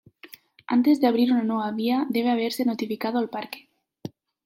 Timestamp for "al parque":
3.19-3.69